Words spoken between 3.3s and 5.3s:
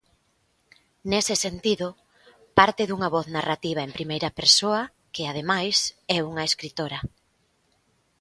narrativa en primeira persoa que,